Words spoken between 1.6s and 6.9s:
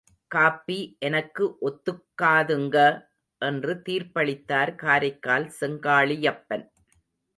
ஒத்துக்காதுங்க! என்று தீர்ப்பளித்தார் காரைக்கால் செங்காளியப்பன்.